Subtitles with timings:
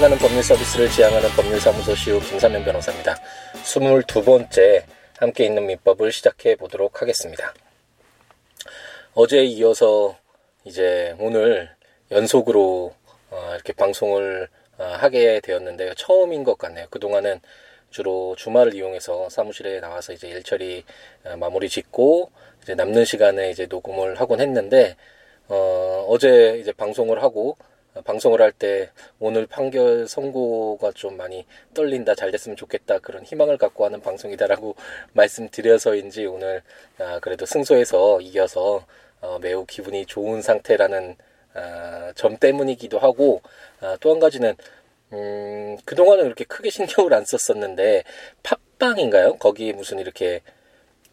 [0.00, 3.16] 찾아가는 법률 서비스를 지향하는 법률사무소 시우 김사면 변호사입니다.
[3.62, 4.82] 22번째
[5.18, 7.52] 함께 있는 민법을 시작해 보도록 하겠습니다.
[9.12, 10.16] 어제에 이어서
[10.64, 11.68] 이제 오늘
[12.10, 12.94] 연속으로
[13.30, 15.92] 어, 이렇게 방송을 어, 하게 되었는데요.
[15.92, 16.86] 처음인 것 같네요.
[16.88, 17.40] 그동안은
[17.90, 20.82] 주로 주말을 이용해서 사무실에 나와서 이제 일 처리
[21.24, 22.30] 어, 마무리 짓고
[22.62, 24.96] 이제 남는 시간에 이제 녹음을 하곤 했는데
[25.48, 27.58] 어, 어제 이제 방송을 하고
[28.04, 33.84] 방송을 할 때 오늘 판결 선고가 좀 많이 떨린다 잘 됐으면 좋겠다 그런 희망을 갖고
[33.84, 34.74] 하는 방송이다라고
[35.14, 36.62] 말씀드려서인지 오늘
[36.98, 38.84] 아, 그래도 승소해서 이겨서
[39.20, 41.16] 어, 매우 기분이 좋은 상태라는
[41.54, 43.42] 아, 점 때문이기도 하고
[43.80, 44.54] 아, 또 한 가지는
[45.12, 48.04] 음, 그동안은 그렇게 크게 신경을 안 썼었는데
[48.42, 49.36] 팟빵인가요?
[49.38, 50.40] 거기 무슨 이렇게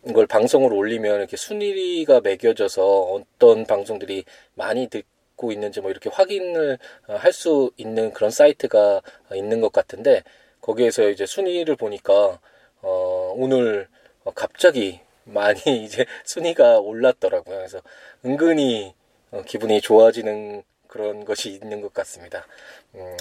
[0.07, 4.23] 이걸 방송을 올리면 이렇게 순위가 매겨져서 어떤 방송들이
[4.55, 5.05] 많이 듣
[5.37, 9.01] 갖고 있는지 뭐 이렇게 확인을 어, 할수 있는 그런 사이트가
[9.33, 10.23] 있는 것 같은데
[10.59, 12.39] 거기에서 이제 순위를 보니까
[12.81, 13.87] 어 오늘
[14.35, 17.57] 갑자기 많이 이제 순위가 올랐더라고요.
[17.57, 17.81] 그래서
[18.25, 18.93] 은근히
[19.31, 22.45] 어 기분이 좋아지는 그런 것이 있는 것 같습니다.
[22.95, 23.17] 음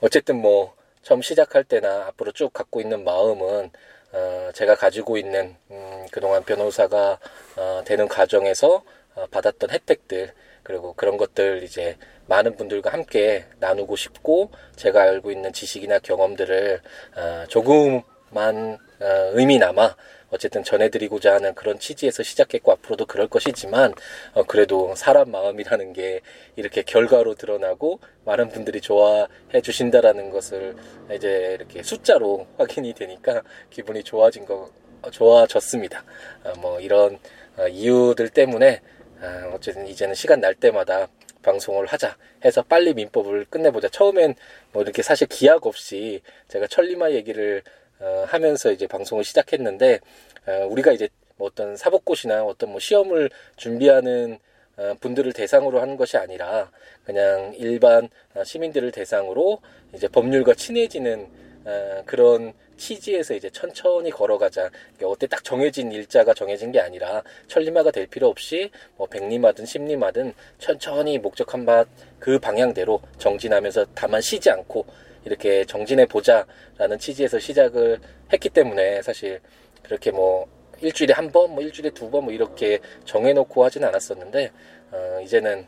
[0.00, 3.70] 어쨌든 뭐 처음 시작할 때나 앞으로 쭉 갖고 있는 마음은
[4.12, 7.18] 어 제가 가지고 있는 음 그동안 변호사가
[7.56, 8.82] 어 되는 과정에서
[9.14, 10.34] 어 받았던 혜택들
[10.70, 16.80] 그리고 그런 것들 이제 많은 분들과 함께 나누고 싶고 제가 알고 있는 지식이나 경험들을
[17.16, 19.96] 어, 조금만 어, 의미 남아
[20.30, 23.94] 어쨌든 전해드리고자 하는 그런 취지에서 시작했고 앞으로도 그럴 것이지만
[24.34, 26.20] 어, 그래도 사람 마음이라는 게
[26.54, 30.76] 이렇게 결과로 드러나고 많은 분들이 좋아해 주신다라는 것을
[31.12, 34.70] 이제 이렇게 숫자로 확인이 되니까 기분이 좋아진 거
[35.10, 36.04] 좋아졌습니다.
[36.44, 37.18] 어, 뭐 이런
[37.56, 38.82] 어, 이유들 때문에
[39.20, 41.08] 아, 어쨌든 이제는 시간 날 때마다
[41.42, 43.88] 방송을 하자 해서 빨리 민법을 끝내보자.
[43.88, 44.34] 처음엔
[44.72, 47.62] 뭐 이렇게 사실 기약 없이 제가 천리마 얘기를
[47.98, 50.00] 어, 하면서 이제 방송을 시작했는데
[50.46, 54.38] 어, 우리가 이제 뭐 어떤 사법고시나 어떤 뭐 시험을 준비하는
[54.76, 56.70] 어, 분들을 대상으로 하는 것이 아니라
[57.04, 59.60] 그냥 일반 어, 시민들을 대상으로
[59.92, 61.28] 이제 법률과 친해지는
[61.64, 64.70] 어, 그런 취지에서 이제 천천히 걸어가자.
[64.96, 70.32] 그러니까 어때 딱 정해진 일자가 정해진 게 아니라 천리마가 될 필요 없이 뭐 백리마든 십리마든
[70.58, 71.84] 천천히 목적한 바
[72.18, 74.84] 그 방향대로 정진하면서 다만 쉬지 않고
[75.24, 77.98] 이렇게 정진해 보자라는 취지에서 시작을
[78.32, 79.40] 했기 때문에 사실
[79.82, 80.46] 그렇게 뭐
[80.82, 84.50] 일주일에 한 번, 뭐 일주일에 두 번 뭐 이렇게 정해놓고 하진 않았었는데
[84.92, 85.66] 어, 이제는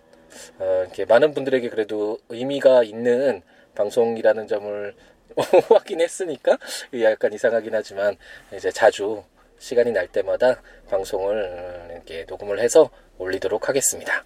[0.59, 3.43] 어, 이렇게 많은 분들에게 그래도 의미가 있는
[3.75, 4.95] 방송이라는 점을
[5.69, 6.59] 확인했으니까
[7.03, 8.17] 약간 이상하긴 하지만
[8.55, 9.23] 이제 자주
[9.59, 10.61] 시간이 날 때마다
[10.91, 14.25] 방송을 이렇게 녹음을 해서 올리도록 하겠습니다.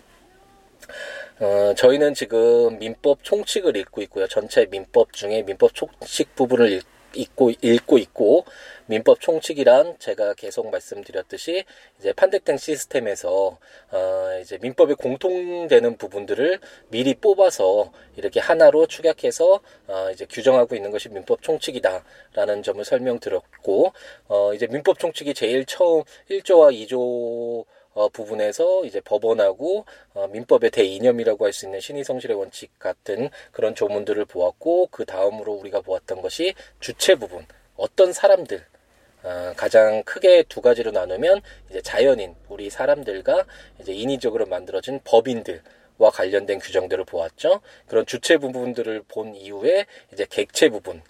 [1.39, 4.27] 어, 저희는 지금 민법 총칙을 읽고 있고요.
[4.27, 6.85] 전체 민법 중에 민법 총칙 부분을 읽,
[7.17, 8.45] 읽고 읽고 있고
[8.87, 11.65] 민법 총칙이란 제가 계속 말씀드렸듯이
[11.99, 13.59] 이제 판택된 시스템에서
[13.91, 21.09] 어 이제 민법에 공통되는 부분들을 미리 뽑아서 이렇게 하나로 축약해서 어 이제 규정하고 있는 것이
[21.09, 23.93] 민법 총칙이다라는 점을 설명드렸고
[24.29, 27.65] 어 이제 민법 총칙이 제일 처음 1조와 2조
[27.97, 34.27] 어, 부분에서 이제 법원하고 어, 민법의 대이념이라고 할 수 있는 신의성실의 원칙 같은 그런 조문들을
[34.27, 37.47] 보았고 그 다음으로 우리가 보았던 것이 주체 부분
[37.77, 38.63] 어떤 사람들
[39.23, 41.41] 어, 가장 크게 두 가지로 나누면
[41.71, 43.47] 이제 자연인 우리 사람들과
[43.81, 47.63] 이제 인위적으로 만들어진 법인들과 관련된 규정들을 보았죠.
[47.89, 51.03] 그런 주체 부분들을 본 이후에 이제 객체 부분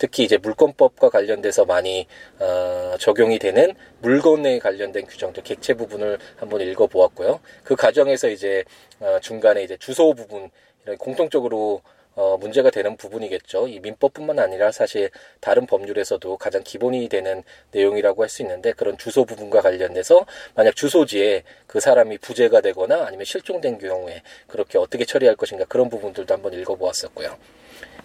[0.00, 2.06] 특히 이제 물권법과 관련돼서 많이
[2.38, 7.40] 어, 적용이 되는 물건에 관련된 규정들 객체 부분을 한번 읽어보았고요.
[7.62, 8.64] 그 과정에서 이제
[8.98, 10.50] 어, 중간에 이제 주소 부분
[10.84, 11.82] 이런 공통적으로
[12.14, 13.68] 어, 문제가 되는 부분이겠죠.
[13.68, 15.10] 이 민법뿐만 아니라 사실
[15.40, 17.42] 다른 법률에서도 가장 기본이 되는
[17.72, 20.24] 내용이라고 할 수 있는데 그런 주소 부분과 관련돼서
[20.54, 26.32] 만약 주소지에 그 사람이 부재가 되거나 아니면 실종된 경우에 그렇게 어떻게 처리할 것인가 그런 부분들도
[26.32, 27.36] 한번 읽어보았었고요.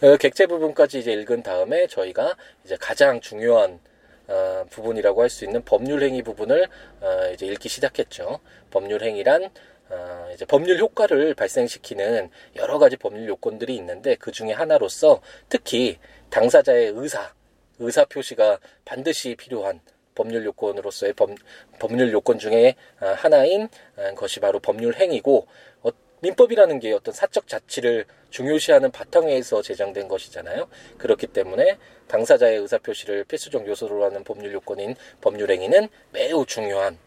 [0.06, 3.80] 어, 객체 부분까지 이제 읽은 다음에 저희가 이제 가장 중요한
[4.28, 6.68] 어, 부분이라고 할 수 있는 법률 행위 부분을
[7.02, 8.40] 어, 이제 읽기 시작했죠.
[8.70, 9.50] 법률 행위란
[9.90, 15.98] 어, 이제 법률 효과를 발생시키는 여러 가지 법률 요건들이 있는데 그 중에 하나로서 특히
[16.30, 17.34] 당사자의 의사,
[17.80, 19.80] 의사 표시가 반드시 필요한
[20.14, 21.32] 법률 요건으로서의 법,
[21.80, 25.48] 법률 요건 중에 어, 하나인 어, 것이 바로 법률 행위고
[25.82, 25.90] 어,
[26.22, 30.68] 민법이라는 게 어떤 사적 자치를 중요시하는 바탕에서 제정된 것이잖아요.
[30.98, 31.78] 그렇기 때문에
[32.10, 36.98] 당사자의 의사표시를 필수적 요소로 하는 법률 요건인 법률행위는 매우 중요한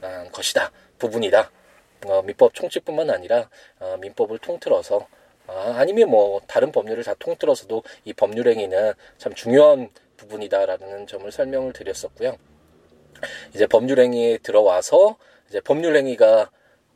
[0.00, 0.72] 어, 것이다.
[0.98, 1.50] 부분이다.
[2.06, 3.50] 어, 민법 총칙뿐만 아니라
[3.80, 5.06] 어, 민법을 통틀어서
[5.46, 11.74] 아, 아니면 뭐 다른 법률을 다 통틀어서도 이 법률 행위는 참 중요한 부분이다라는 점을 설명을
[11.74, 12.38] 드렸었고요.
[13.54, 15.18] 이제 법률 행위에 들어와서
[15.50, 16.50] 이제 법률 행위가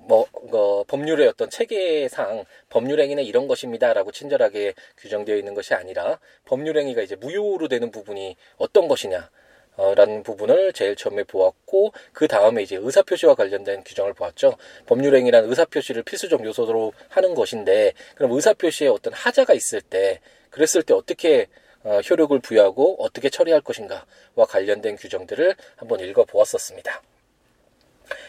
[0.07, 6.79] 뭐, 어, 법률의 어떤 체계상 법률 행위는 이런 것입니다라고 친절하게 규정되어 있는 것이 아니라 법률
[6.79, 9.31] 행위가 이제 무효로 되는 부분이 어떤 것이냐.
[9.77, 14.57] 어, 라는 부분을 제일 처음에 보았고 그 다음에 이제 의사표시와 관련된 규정을 보았죠.
[14.87, 20.21] 법률행위란 의사표시를 필수적 요소로 하는 것인데 그럼 의사표시에 어떤 하자가 있을 때
[20.51, 21.47] 그랬을 때 어떻게
[21.85, 27.03] 어, 효력을 부여하고 어떻게 처리할 것인가와 관련된 규정들을 한번 읽어보았었습니다.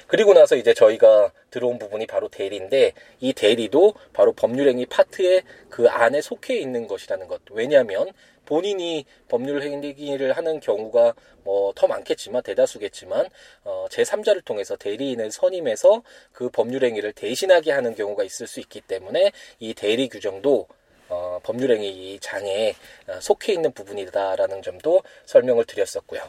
[0.08, 6.22] 그리고 나서 이제 저희가 들어온 부분이 바로 대리인데 이 대리도 바로 법률행위 파트의 그 안에
[6.22, 7.42] 속해 있는 것이라는 것.
[7.52, 8.12] 왜냐하면
[8.46, 13.28] 본인이 법률 행위를 하는 경우가 뭐 더 많겠지만 대다수겠지만
[13.64, 19.32] 어 제3자를 통해서 대리인을 선임해서 그 법률 행위를 대신하게 하는 경우가 있을 수 있기 때문에
[19.60, 20.68] 이 대리 규정도
[21.10, 22.76] 어 법률행위 장에
[23.08, 26.22] 어, 속해 있는 부분이다라는 점도 설명을 드렸었고요.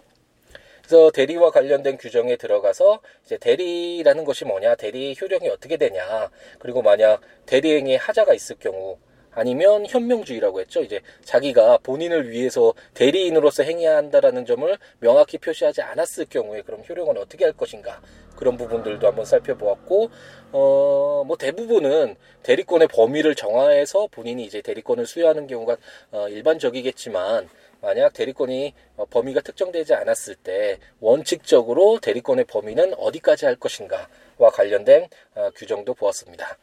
[0.87, 7.21] 그래서 대리와 관련된 규정에 들어가서 이제 대리라는 것이 뭐냐, 대리 효력이 어떻게 되냐, 그리고 만약
[7.47, 8.99] 대리행위 하자가 있을 경우
[9.37, 10.83] 아니면 현명주의라고 했죠.
[10.83, 17.45] 이제 자기가 본인을 위해서 대리인으로서 행해야 한다라는 점을 명확히 표시하지 않았을 경우에 그럼 효력은 어떻게
[17.45, 18.01] 할 것인가
[18.37, 20.11] 그런 부분들도 한번 살펴보았고
[20.53, 25.77] 어 뭐 대부분은 대리권의 범위를 정하해서 본인이 이제 대리권을 수여하는 경우가
[26.13, 27.49] 어 일반적이겠지만
[27.85, 35.51] 만약 대리권이 어, 범위가 특정되지 않았을 때 원칙적으로 대리권의 범위는 어디까지 할 것인가와 관련된 어,
[35.55, 36.57] 규정도 보았습니다.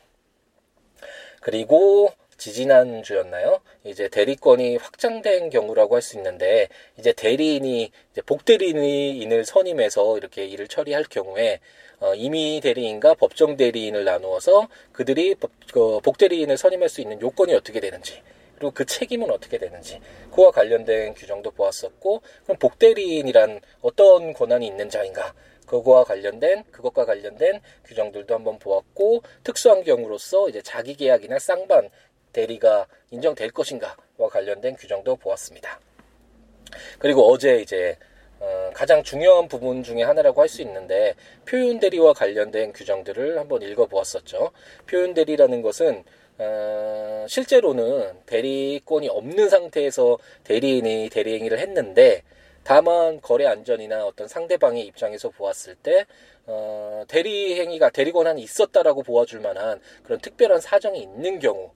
[1.40, 3.60] 그리고 지지난주였나요?
[3.84, 11.04] 이제 대리권이 확장된 경우라고 할 수 있는데 이제 대리인이 이제 복대리인을 선임해서 이렇게 일을 처리할
[11.04, 11.60] 경우에
[12.00, 17.80] 어, 임의 대리인과 법정 대리인을 나누어서 그들이 법, 그 복대리인을 선임할 수 있는 요건이 어떻게
[17.80, 18.24] 되는지
[18.62, 20.00] 그리고 그 책임은 어떻게 되는지
[20.32, 25.34] 그와 관련된 규정도 보았었고 그럼 복대리인이란 어떤 권한이 있는 자인가
[25.66, 31.90] 그거와 관련된 그것과 관련된 규정들도 한번 보았고 특수한 경우로서 이제 자기 계약이나 쌍방
[32.34, 35.80] 대리가 인정될 것인가와 관련된 규정도 보았습니다.
[37.00, 37.98] 그리고 어제 이제
[38.40, 41.16] 어, 가장 중요한 부분 중에 하나라고 할 수 있는데
[41.46, 44.52] 표현 대리와 관련된 규정들을 한번 읽어보았었죠.
[44.88, 46.04] 표현 대리라는 것은
[46.42, 52.24] 어, 실제로는 대리권이 없는 상태에서 대리인이 대리행위를 했는데
[52.64, 56.06] 다만 거래 안전이나 어떤 상대방의 입장에서 보았을 때
[56.48, 61.72] 어, 대리행위가 대리 권한이 있었다라고 보아줄 만한 그런 특별한 사정이 있는 경우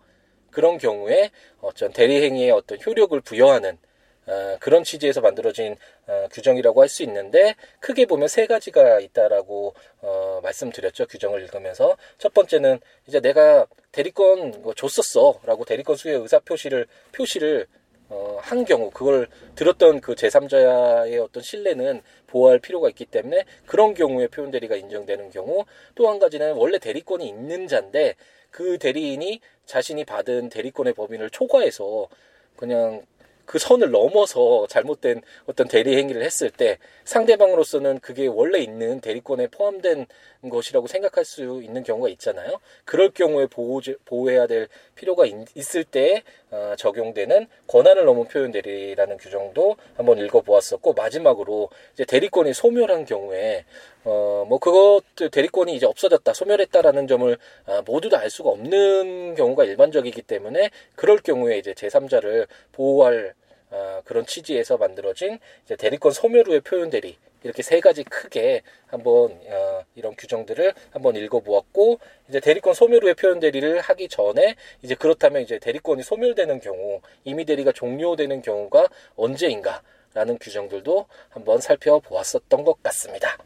[0.50, 1.30] 그런 경우에
[1.62, 3.78] 어떤 대리행위에 어떤 효력을 부여하는
[4.28, 5.76] 어, 그런 취지에서 만들어진
[6.08, 11.98] 어, 규정이라고 할 수 있는데 크게 보면 세 가지가 있다라고 어, 말씀드렸죠 규정을 읽으면서.
[12.18, 17.68] 첫 번째는 이제 내가 대리권 뭐 줬었어라고 대리권 수여 의사 표시를 표시를
[18.10, 24.28] 어, 한 경우 그걸 들었던 그 제3자의 어떤 신뢰는 보호할 필요가 있기 때문에 그런 경우에
[24.28, 25.66] 표현 대리가 인정되는 경우.
[25.96, 28.16] 또 한 가지는 원래 대리권이 있는 자인데
[28.52, 32.08] 그 대리인이 자신이 받은 대리권의 법인을 초과해서
[32.56, 33.04] 그냥
[33.46, 40.08] 그 선을 넘어서 잘못된 어떤 대리 행위를 했을 때 상대방으로서는 그게 원래 있는 대리권에 포함된
[40.50, 42.60] 것이라고 생각할 수 있는 경우가 있잖아요.
[42.84, 49.76] 그럴 경우에 보호, 보호해야 될 필요가 있, 을때 어, 적용되는 권한을 넘은 표현 대리라는 규정도
[49.98, 53.66] 한번 읽어보았었고 마지막으로 이제 대리권이 소멸한 경우에
[54.06, 59.66] 어, 뭐 그것 대리권이 이제 없어졌다, 소멸했다라는 점을 아, 모두 다 알 수가 없는 경우가
[59.66, 63.34] 일반적이기 때문에 그럴 경우에 이제 제3자를 보호할
[63.72, 69.38] 아, 그런 취지에서 만들어진 이제 대리권 소멸 후의 표현 대리 이렇게 세 가지 크게 한번
[69.48, 75.42] 어, 이런 규정들을 한번 읽어보았고 이제 대리권 소멸 후의 표현 대리를 하기 전에 이제 그렇다면
[75.42, 79.82] 이제 대리권이 소멸되는 경우 임의 대리가 종료되는 경우가 언제인가
[80.14, 83.38] 라는 규정들도 한번 살펴보았었던 것 같습니다.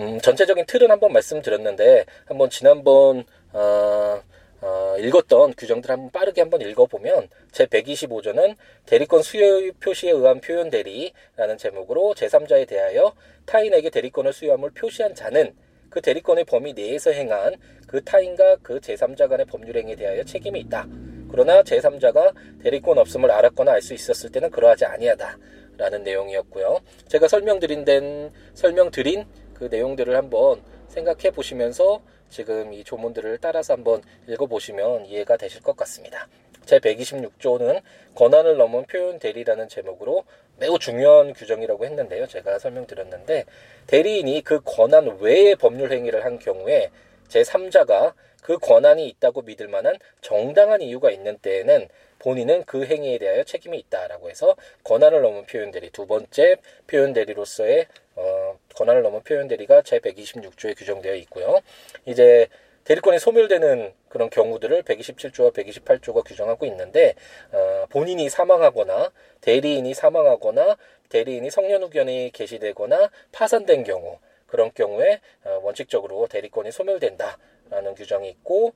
[0.00, 4.22] 음, 전체적인 틀은 한번 말씀드렸는데 한번 지난번 어,
[4.60, 11.58] 어, 읽었던 규정들 한번 빠르게 한번 읽어보면 제 125조는 대리권 수요 표시에 의한 표현 대리라는
[11.58, 13.12] 제목으로 제3자에 대하여
[13.46, 15.54] 타인에게 대리권을 수여함을 표시한 자는
[15.90, 17.54] 그 대리권의 범위 내에서 행한
[17.86, 20.86] 그 타인과 그 제3자 간의 법률행위에 대하여 책임이 있다.
[21.30, 25.38] 그러나 제3자가 대리권 없음을 알았거나 알 수 있었을 때는 그러하지 아니하다.
[25.78, 26.80] 라는 내용이었고요.
[27.06, 29.24] 제가 설명드린 된, 설명드린
[29.58, 32.00] 그 내용들을 한번 생각해 보시면서
[32.30, 36.28] 지금 이 조문들을 따라서 한번 읽어보시면 이해가 되실 것 같습니다.
[36.64, 37.80] 제 126조는
[38.14, 40.24] 권한을 넘은 표현 대리라는 제목으로
[40.58, 42.26] 매우 중요한 규정이라고 했는데요.
[42.26, 43.46] 제가 설명드렸는데
[43.86, 46.90] 대리인이 그 권한 외의 법률 행위를 한 경우에
[47.28, 48.12] 제 3자가
[48.42, 51.88] 그 권한이 있다고 믿을 만한 정당한 이유가 있는 때에는
[52.18, 57.86] 본인은 그 행위에 대하여 책임이 있다라고 해서 권한을 넘은 표현 대리 두 번째 표현 대리로서의
[58.16, 61.60] 어, 권한을 넘은 표현 대리가 제 126조에 규정되어 있고요.
[62.06, 62.46] 이제
[62.84, 67.14] 대리권이 소멸되는 그런 경우들을 127조와 128조가 규정하고 있는데
[67.52, 70.76] 어, 본인이 사망하거나 대리인이 사망하거나
[71.08, 78.72] 대리인이 성년후견이 개시되거나 파산된 경우 그런 경우에 어, 원칙적으로 대리권이 소멸된다라는 규정이 있고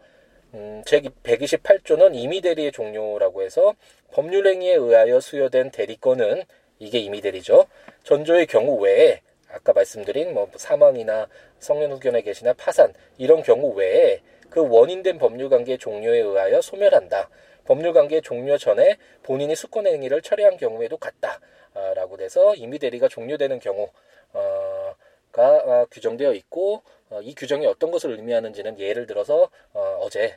[0.54, 3.74] 음, 제 128조는 임의대리의 종료라고 해서
[4.10, 6.42] 법률행위에 의하여 수여된 대리권은
[6.80, 7.66] 이게 임의대리죠.
[8.02, 11.28] 전조의 경우 외에 아까 말씀드린 뭐 사망이나
[11.58, 17.28] 성년후견의 개시나 파산 이런 경우 외에 그 원인된 법률관계 종료에 의하여 소멸한다.
[17.64, 23.88] 법률관계 종료 전에 본인이 수권 행위를 처리한 경우에도 같다라고 돼서 임의 대리가 종료되는 경우
[24.32, 24.94] 어,
[25.30, 30.36] 가 어, 규정되어 있고 어, 이 규정이 어떤 것을 의미하는지는 예를 들어서 어, 제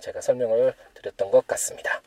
[0.00, 2.02] 제가 설명을 드렸던 것 같습니다.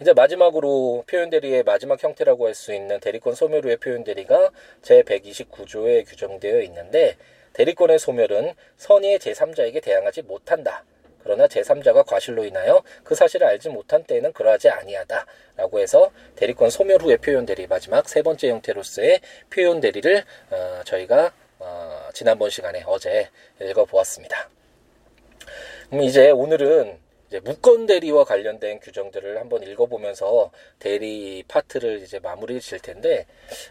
[0.00, 4.50] 이제 마지막으로 표현 대리의 마지막 형태라고 할 수 있는 대리권 소멸 후의 표현 대리가
[4.82, 7.16] 제 129조에 규정되어 있는데
[7.52, 10.84] 대리권의 소멸은 선의의 제3자에게 대항하지 못한다.
[11.22, 17.00] 그러나 제3자가 과실로 인하여 그 사실을 알지 못한 때에는 그러하지 아니하다 라고 해서 대리권 소멸
[17.00, 19.20] 후의 표현 대리 마지막 세 번째 형태로서의
[19.50, 23.28] 표현 대리를 어, 저희가 어, 지난번 시간에 어제
[23.60, 24.50] 읽어보았습니다.
[25.88, 27.03] 그럼 이제 오늘은
[27.40, 33.26] 무권 대리와 관련된 규정들을 한번 읽어보면서 대리 파트를 이제 마무리 질 텐데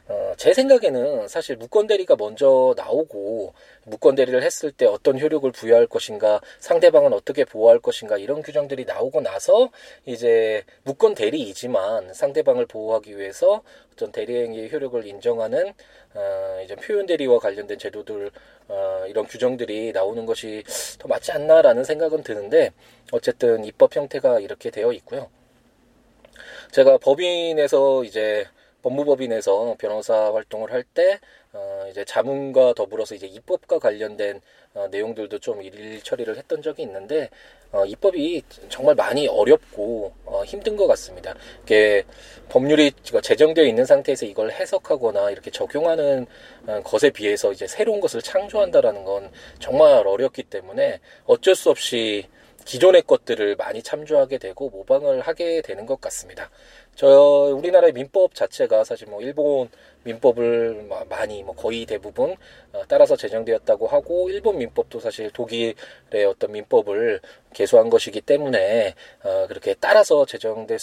[0.07, 3.53] 어, 제 생각에는 사실 무권 대리가 먼저 나오고
[3.85, 9.21] 무권 대리를 했을 때 어떤 효력을 부여할 것인가 상대방은 어떻게 보호할 것인가 이런 규정들이 나오고
[9.21, 9.69] 나서
[10.05, 13.61] 이제 무권 대리이지만 상대방을 보호하기 위해서
[13.93, 15.73] 어떤 대리행위의 효력을 인정하는
[16.15, 18.31] 어, 이제 표현 대리와 관련된 제도들
[18.67, 20.63] 어, 이런 규정들이 나오는 것이
[20.99, 22.71] 더 맞지 않나라는 생각은 드는데
[23.11, 25.29] 어쨌든 입법 형태가 이렇게 되어 있고요.
[26.71, 28.45] 제가 법인에서 이제
[28.81, 31.19] 법무법인에서 변호사 활동을 할때
[31.53, 34.41] 어, 이제 자문과 더불어서 이제 입법과 관련된
[34.75, 37.29] 어, 내용들도 좀 일일 처리를 했던 적이 있는데
[37.71, 41.35] 어, 입법이 정말 많이 어렵고 어, 힘든 것 같습니다.
[41.63, 42.03] 이게
[42.49, 46.25] 법률이 제정되어 있는 상태에서 이걸 해석하거나 이렇게 적용하는
[46.67, 52.27] 어, 것에 비해서 이제 새로운 것을 창조한다라는 건 정말 어렵기 때문에 어쩔 수 없이
[52.65, 56.49] 기존의 것들을 많이 참조하게 되고 모방을 하게 되는 것 같습니다.
[56.95, 57.07] 저
[57.57, 59.69] 우리나라의 민법 자체가 사실 뭐 일본
[60.03, 62.35] 민법을 많이 뭐 거의 대부분
[62.73, 67.21] 어, 따라서 제정되었다고 하고 일본 민법도 사실 독일의 어떤 민법을
[67.53, 70.79] 개수한 것이기 때문에 어, 그렇게 따라서 제정됐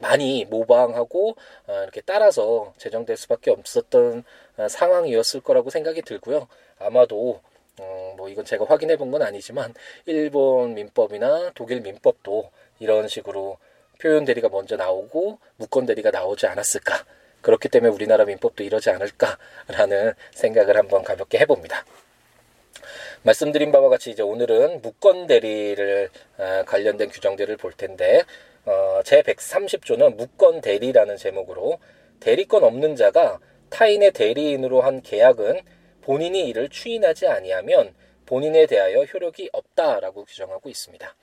[0.00, 4.24] 많이 모방하고 어, 이렇게 따라서 제정될 수밖에 없었던
[4.68, 6.48] 상황이었을 거라고 생각이 들고요.
[6.78, 7.40] 아마도
[7.80, 9.74] 어, 뭐 이건 제가 확인해 본 건 아니지만
[10.06, 13.58] 일본 민법이나 독일 민법도 이런 식으로
[14.00, 17.04] 표현 대리가 먼저 나오고 무권 대리가 나오지 않았을까.
[17.44, 21.84] 그렇기 때문에 우리나라 민법도 이러지 않을까라는 생각을 한번 가볍게 해봅니다.
[23.22, 28.22] 말씀드린 바와 같이 이제 오늘은 무권 대리를 어, 관련된 규정들을 볼 텐데
[28.64, 31.78] 어, 제 130조는 무권 대리라는 제목으로
[32.20, 35.60] 대리권 없는 자가 타인의 대리인으로 한 계약은
[36.00, 41.14] 본인이 이를 추인하지 아니하면 본인에 대하여 효력이 없다라고 규정하고 있습니다.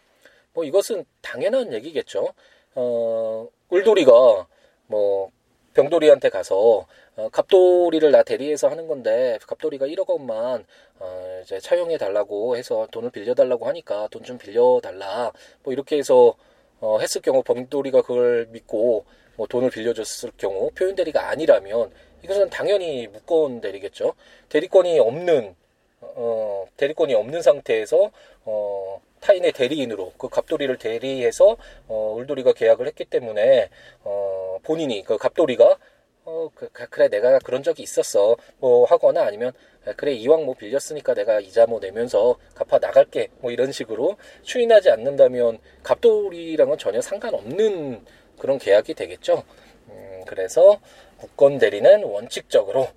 [0.54, 2.34] 뭐 이것은 당연한 얘기겠죠.
[2.76, 4.48] 어, 울돌이가
[4.86, 5.32] 뭐
[5.74, 6.86] 병돌이한테 가서
[7.16, 10.66] 어, 갑돌이를 나 대리해서 하는 건데 갑돌이가 1억 원만
[11.00, 15.32] 어, 이제 차용해 달라고 해서 돈을 빌려 달라고 하니까 돈 좀 빌려 달라
[15.64, 16.36] 뭐 이렇게 해서
[16.80, 21.92] 어, 했을 경우 병돌이가 그걸 믿고 뭐 돈을 빌려줬을 경우 표현 대리가 아니라면
[22.24, 24.14] 이것은 당연히 무권 대리겠죠.
[24.50, 25.56] 대리권이 없는
[26.02, 28.12] 어, 대리권이 없는 상태에서
[28.46, 33.70] 어, 타인의 대리인으로 그 갑돌이를 대리해서 어, 울돌이가 계약을 했기 때문에
[34.04, 35.78] 어, 본인이 그 갑돌이가
[36.26, 39.54] 어, 그, 그래 내가 그런 적이 있었어 뭐 하거나 아니면
[39.96, 45.60] 그래 이왕 뭐 빌렸으니까 내가 이자 뭐 내면서 갚아 나갈게 뭐 이런 식으로 추인하지 않는다면
[45.84, 48.06] 갑돌이랑은 전혀 상관없는
[48.38, 49.44] 그런 계약이 되겠죠.
[49.90, 50.80] 음, 그래서
[51.18, 52.88] 국권 대리는 원칙적으로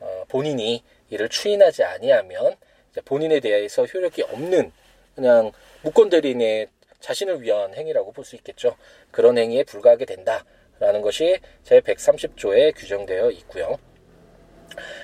[0.00, 2.56] 어, 본인이 이를 추인하지 아니하면
[3.04, 4.72] 본인에 대해서 효력이 없는
[5.18, 5.50] 그냥
[5.82, 6.68] 무권 대리인의
[7.00, 8.76] 자신을 위한 행위라고 볼 수 있겠죠.
[9.10, 13.78] 그런 행위에 불과하게 된다라는 것이 제 130조에 규정되어 있고요.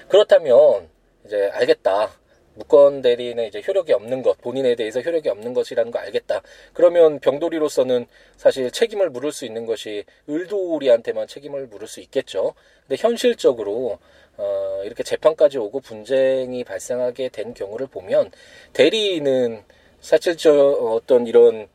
[0.09, 0.89] 그렇다면
[1.27, 2.13] 이제 알겠다.
[2.55, 6.43] 무권 대리는 이제 효력이 없는 것, 본인에 대해서 효력이 없는 것이라는 거 알겠다.
[6.73, 8.07] 그러면 병돌이로서는
[8.37, 12.55] 사실 책임을 물을 수 있는 것이 을돌이한테만 책임을 물을 수 있겠죠.
[12.87, 13.99] 근데 현실적으로
[14.37, 18.31] 어, 이렇게 재판까지 오고 분쟁이 발생하게 된 경우를 보면
[18.75, 19.65] 대리인은
[20.05, 21.67] 사실 저 어떤 이런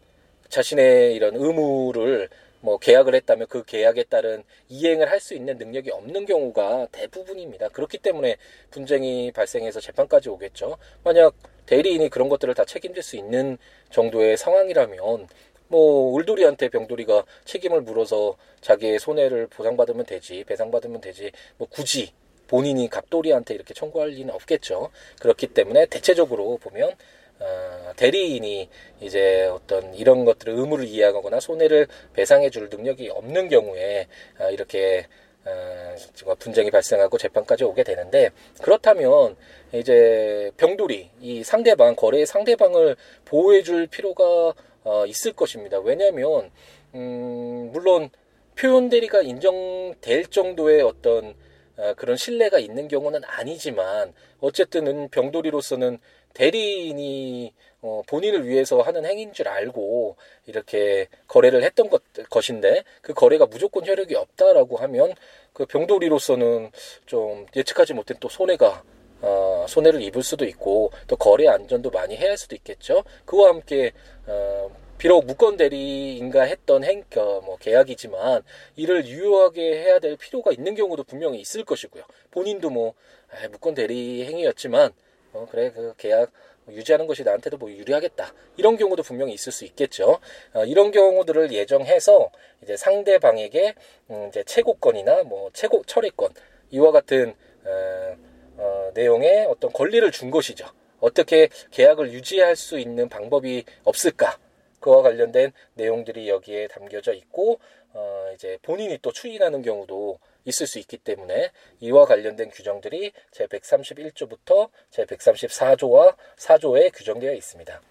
[0.50, 2.29] 자신의 이런 의무를
[2.62, 7.69] 뭐 계약을 했다면 그 계약에 따른 이행을 할 수 있는 능력이 없는 경우가 대부분입니다.
[7.69, 8.38] 그렇기 때문에
[8.69, 10.77] 분쟁이 발생해서 재판까지 오겠죠.
[11.03, 11.33] 만약
[11.65, 13.57] 대리인이 그런 것들을 다 책임질 수 있는
[13.89, 15.27] 정도의 상황이라면
[15.67, 22.12] 뭐 울돌이한테 병돌이가 책임을 물어서 자기의 손해를 보상받으면 되지 배상받으면 되지 뭐 굳이
[22.45, 24.91] 본인이 갑돌이한테 이렇게 청구할 리는 없겠죠.
[25.19, 26.93] 그렇기 때문에 대체적으로 보면
[27.39, 28.69] 어, 대리인이
[29.01, 34.08] 이제 어떤 이런 것들을 의무를 이해하거나 손해를 배상해 줄 능력이 없는 경우에
[34.39, 35.08] 어, 이렇게
[35.46, 38.29] 어, 분쟁이 발생하고 재판까지 오게 되는데
[38.62, 39.36] 그렇다면
[39.72, 44.53] 이제 병돌이 이 상대방 거래의 상대방을 보호해 줄 필요가
[44.84, 45.79] 어, 있을 것입니다.
[45.79, 46.51] 왜냐하면
[46.96, 48.10] 음, 물론
[48.55, 51.36] 표현 대리가 인정될 정도의 어떤
[51.77, 56.00] 어, 그런 신뢰가 있는 경우는 아니지만 어쨌든 병돌이로서는
[56.33, 63.45] 대리인이 어, 본인을 위해서 하는 행위인 줄 알고 이렇게 거래를 했던 것, 것인데 그 거래가
[63.45, 65.13] 무조건 효력이 없다라고 하면
[65.53, 66.71] 그 병돌이로서는
[67.05, 68.83] 좀 예측하지 못한 또 손해가
[69.21, 73.03] 어, 손해를 입을 수도 있고 또 거래 안전도 많이 해야 할 수도 있겠죠.
[73.25, 73.91] 그와 함께
[74.27, 78.43] 어, 비록 무권 대리인가 했던 행, 어, 뭐 계약이지만
[78.75, 82.03] 이를 유효하게 해야 될 필요가 있는 경우도 분명히 있을 것이고요.
[82.31, 82.93] 본인도 뭐
[83.31, 84.91] 아, 무권 대리 행위였지만
[85.33, 86.31] 어, 그래 그 계약
[86.69, 90.19] 유지하는 것이 나한테도 뭐 유리하겠다 이런 경우도 분명히 있을 수 있겠죠.
[90.53, 92.31] 어, 이런 경우들을 예정해서
[92.63, 93.75] 이제 상대방에게
[94.11, 96.31] 음, 이제 최고권이나 뭐 최고 철회권
[96.72, 97.33] 이와 같은
[97.65, 98.18] 어,
[98.57, 100.68] 어, 내용의 어떤 권리를 준 것이죠.
[101.00, 104.37] 어떻게 계약을 유지할 수 있는 방법이 없을까?
[104.79, 107.59] 그와 관련된 내용들이 여기에 담겨져 있고
[107.94, 114.69] 어, 이제 본인이 또 추인하는 경우도 있을 수 있기 때문에 이와 관련된 규정들이 제 131조부터
[114.89, 117.81] 제 134조와 4조에 규정되어 있습니다.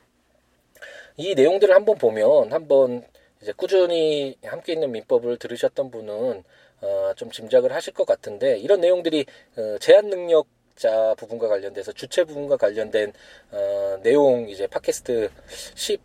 [1.16, 3.04] 이 내용들을 한번 보면 한번
[3.42, 6.44] 이제 꾸준히 함께 있는 민법을 들으셨던 분은
[6.80, 12.22] 어, 좀 짐작을 하실 것 같은데 이런 내용들이 어, 제한 능력 자 부분과 관련돼서 주체
[12.22, 13.12] 부분과 관련된
[13.50, 15.28] 어, 내용 이제 팟캐스트
[15.74, 16.00] 10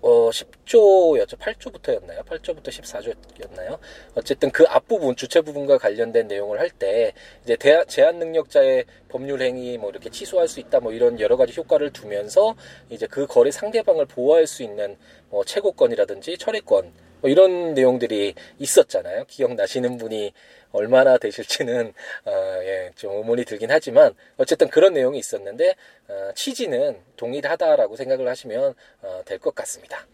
[0.00, 1.38] 어, 10조였죠.
[1.38, 2.24] 8조부터였나요?
[2.24, 3.78] 8조부터 14조였나요?
[4.14, 7.12] 어쨌든 그 앞부분, 주체 부분과 관련된 내용을 할 때,
[7.44, 11.54] 이제 대, 제한 능력자의 법률 행위 뭐 이렇게 취소할 수 있다 뭐 이런 여러 가지
[11.56, 12.54] 효과를 두면서
[12.90, 14.96] 이제 그 거래 상대방을 보호할 수 있는
[15.30, 19.24] 뭐 최고권이라든지 철회권 뭐 이런 내용들이 있었잖아요.
[19.26, 20.32] 기억나시는 분이
[20.72, 21.92] 얼마나 되실지는
[22.26, 22.30] 어,
[22.62, 25.74] 예, 좀 의문이 들긴 하지만 어쨌든 그런 내용이 있었는데
[26.08, 30.06] 어, 취지는 동일하다라고 생각을 하시면 어, 될 것 같습니다.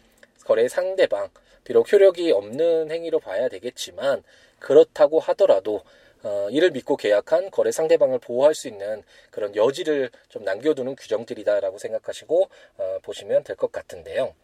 [0.45, 1.29] 거래 상대방
[1.65, 4.23] 비록 효력이 없는 행위로 봐야 되겠지만
[4.59, 5.83] 그렇다고 하더라도
[6.23, 12.49] 어, 이를 믿고 계약한 거래 상대방을 보호할 수 있는 그런 여지를 좀 남겨두는 규정들이다라고 생각하시고
[12.79, 14.35] 어, 보시면 될 것 같은데요.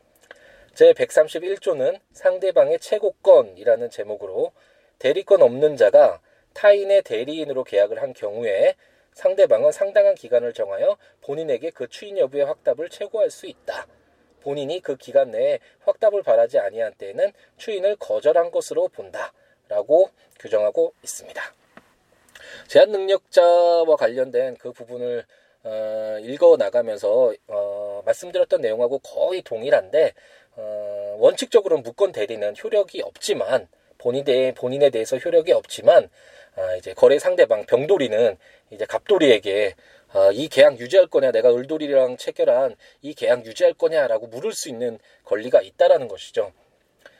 [0.80, 4.52] 제 131조는 상대방의 최고권이라는 제목으로
[4.98, 6.22] 대리권 없는 자가
[6.54, 8.76] 타인의 대리인으로 계약을 한 경우에
[9.12, 13.86] 상대방은 상당한 기간을 정하여 본인에게 그 추인 여부의 확답을 최고할 수 있다.
[14.40, 19.34] 본인이 그 기간 내에 확답을 바라지 아니한 때에는 추인을 거절한 것으로 본다.
[19.68, 21.42] 라고 규정하고 있습니다.
[22.68, 25.26] 제한 능력자와 관련된 그 부분을
[25.62, 30.14] 어, 읽어 나가면서 어, 말씀드렸던 내용하고 거의 동일한데
[30.56, 36.08] 어, 원칙적으로 무권 대리는 효력이 없지만 본인에 본인에 대해서 효력이 없지만
[36.56, 38.36] 아, 이제 거래 상대방 병돌이는
[38.70, 39.74] 이제 갑돌이에게
[40.12, 44.98] 아, 이 계약 유지할 거냐 내가 을돌이랑 체결한 이 계약 유지할 거냐라고 물을 수 있는
[45.24, 46.52] 권리가 있다라는 것이죠.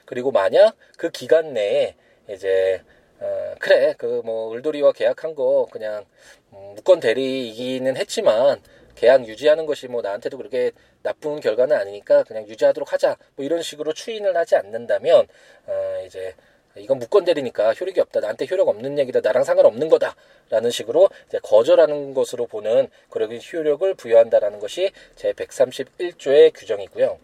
[0.05, 1.95] 그리고 만약 그 기간 내에
[2.29, 2.81] 이제
[3.19, 6.05] 어, 그래 그 뭐 을돌이와 계약한 거 그냥
[6.53, 8.61] 음, 무권 대리이기는 했지만
[8.95, 10.71] 계약 유지하는 것이 뭐 나한테도 그렇게
[11.03, 15.27] 나쁜 결과는 아니니까 그냥 유지하도록 하자 뭐 이런 식으로 추인을 하지 않는다면
[15.67, 16.35] 어, 이제
[16.77, 18.21] 이건 무권 대리니까 효력이 없다.
[18.21, 19.19] 나한테 효력 없는 얘기다.
[19.21, 20.15] 나랑 상관없는 거다.
[20.49, 27.19] 라는 식으로 이제 거절하는 것으로 보는 그런 효력을 부여한다라는 것이 제 131조의 규정이고요.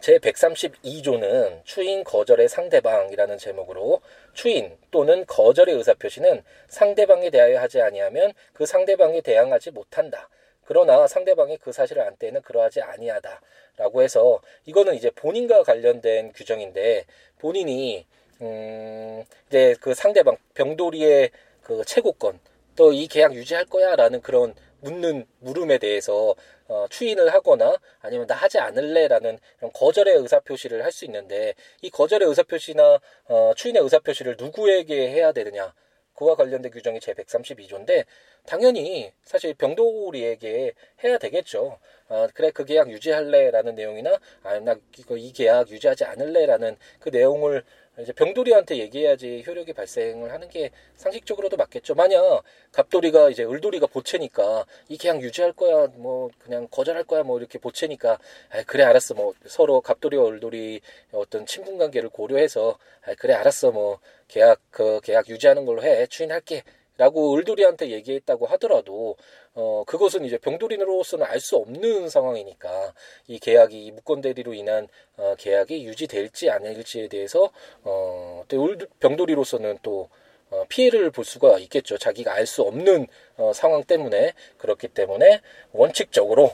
[0.00, 4.00] 제 132조는 추인 거절의 상대방이라는 제목으로
[4.34, 10.28] 추인 또는 거절의 의사표시는 상대방에 대하여 하지 아니하면 그 상대방에 대항하지 못한다.
[10.64, 13.40] 그러나 상대방이 그 사실을 안 때는 그러하지 아니하다.
[13.76, 17.06] 라고 해서 이거는 이제 본인과 관련된 규정인데
[17.38, 18.06] 본인이
[18.42, 21.30] 음 이제 그 상대방 병돌이의
[21.62, 22.40] 그 최고권
[22.76, 26.34] 또 이 계약 유지할 거야라는 그런 묻는 물음에 대해서
[26.70, 29.38] 어, 추인을 하거나 아니면 나 하지 않을래라는
[29.74, 35.10] 거절의 의사 표시를 할 수 있는데 이 거절의 의사 표시나 어, 추인의 의사 표시를 누구에게
[35.10, 35.74] 해야 되느냐
[36.14, 38.04] 그와 관련된 규정이 제 132조인데
[38.46, 40.72] 당연히 사실 병돌이에게
[41.04, 41.78] 해야 되겠죠.
[42.08, 47.64] 아, 그래 그 계약 유지할래라는 내용이나 아나 이거 이 계약 유지하지 않을래라는 그 내용을
[48.02, 51.94] 이제 병돌이한테 얘기해야지 효력이 발생을 하는 게 상식적으로도 맞겠죠.
[51.94, 57.58] 만약 갑돌이가 이제 을돌이가 보채니까 이 계약 유지할 거야, 뭐 그냥 거절할 거야, 뭐 이렇게
[57.58, 58.18] 보채니까
[58.50, 60.80] 아 그래 알았어, 뭐 서로 갑돌이와 을돌이
[61.12, 66.62] 어떤 친분 관계를 고려해서 아 그래 알았어, 뭐 계약 그 계약 유지하는 걸로 해, 추인할게.
[67.00, 69.16] 라고 을돌이한테 얘기했다고 하더라도
[69.54, 72.92] 어 그것은 이제 병돌이로서는 알 수 없는 상황이니까
[73.26, 74.86] 이 계약이 무권 대리로 인한
[75.16, 77.50] 어 계약이 유지될지 아닐지에 대해서
[77.84, 80.08] 어 또 병돌이로서는 또
[80.50, 81.96] 어, 피해를 볼 수가 있겠죠.
[81.96, 85.40] 자기가 알 수 없는 어, 상황 때문에 그렇기 때문에
[85.72, 86.50] 원칙적으로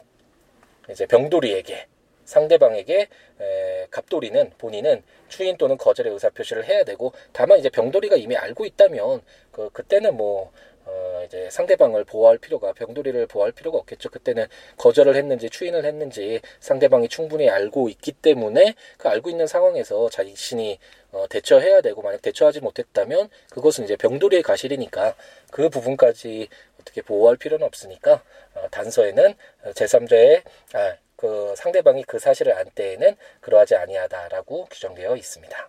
[0.90, 1.86] 이제 병돌이에게
[2.26, 3.08] 상대방에게
[3.40, 8.66] 에, 갑돌이는 본인은 추인 또는 거절의 의사 표시를 해야 되고 다만 이제 병돌이가 이미 알고
[8.66, 10.52] 있다면 그 그때는 뭐
[10.86, 14.08] 어, 이제 상대방을 보호할 필요가 병돌이를 보호할 필요가 없겠죠.
[14.08, 20.78] 그때는 거절을 했는지 추인을 했는지 상대방이 충분히 알고 있기 때문에 그 알고 있는 상황에서 자신이
[21.10, 25.16] 어, 대처해야 되고 만약 대처하지 못했다면 그것은 이제 병돌이의 가실이니까
[25.50, 26.48] 그 부분까지
[26.80, 28.22] 어떻게 보호할 필요는 없으니까
[28.54, 29.34] 어, 단서에는
[29.74, 30.42] 제3자의
[30.74, 35.68] 아, 그 상대방이 그 사실을 안 때에는 그러하지 아니하다라고 규정되어 있습니다.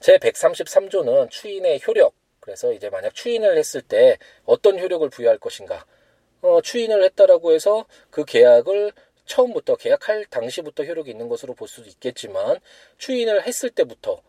[0.00, 5.86] 제 133조는 추인의 효력 그래서 이제 만약 추인을 했을 때 어떤 효력을 부여할 것인가
[6.40, 8.92] 어, 추인을 했다라고 해서 그 계약을
[9.26, 12.58] 처음부터 계약할 당시부터 효력이 있는 것으로 볼 수도 있겠지만
[12.98, 14.20] 추인을 했을 때부터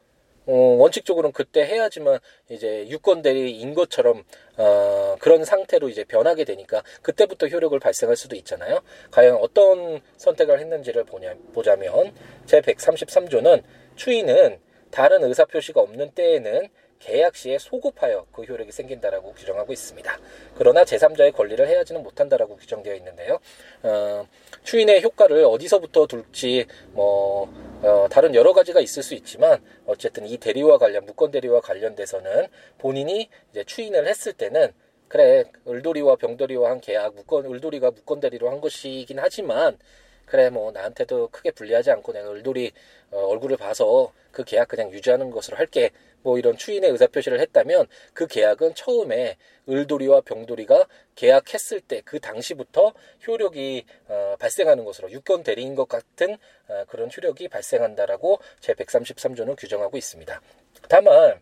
[0.45, 4.23] 어, 원칙적으로는 그때 해야지만 이제 유권 대리인 것처럼
[4.57, 8.81] 어, 그런 상태로 이제 변하게 되니까 그때부터 효력을 발생할 수도 있잖아요.
[9.11, 12.13] 과연 어떤 선택을 했는지를 보냐, 보자면
[12.45, 13.63] 제 133조는
[13.95, 14.59] 추인은
[14.91, 16.69] 다른 의사 표시가 없는 때에는
[17.03, 20.19] 계약 시에 소급하여 그 효력이 생긴다라고 규정하고 있습니다.
[20.55, 23.39] 그러나 제3자의 권리를 해야지는 못한다라고 규정되어 있는데요.
[23.83, 24.25] 어,
[24.63, 30.77] 추인의 효과를 어디서부터 둘지 뭐 어, 다른 여러 가지가 있을 수 있지만 어쨌든 이 대리와
[30.77, 34.71] 관련 무권 대리와 관련돼서는 본인이 이제 추인을 했을 때는
[35.09, 39.77] 그래 을돌이와 병돌이와 한 계약 무권 을돌이가 무권 대리로 한 것이긴 하지만
[40.25, 42.71] 그래 뭐 나한테도 크게 불리하지 않고 내가 을돌이
[43.11, 45.91] 어, 얼굴을 봐서 그 계약 그냥 유지하는 것으로 할게
[46.23, 49.37] 뭐 이런 추인의 의사표시를 했다면 그 계약은 처음에
[49.69, 52.93] 을돌이와 병돌이가 계약했을 때 그 당시부터
[53.27, 59.97] 효력이 어, 발생하는 것으로 유권 대리인 것 같은 어, 그런 효력이 발생한다라고 제 133조는 규정하고
[59.97, 60.41] 있습니다.
[60.89, 61.39] 다만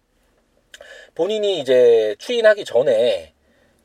[1.16, 3.34] 본인이 이제 추인하기 전에